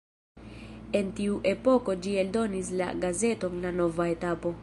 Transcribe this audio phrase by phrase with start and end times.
[0.99, 4.57] En tiu epoko ĝi eldonis la gazeton La Nova Etapo.